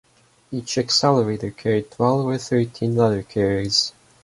[0.49, 3.93] Each accelerator carried twelve or thirteen letter-carriers.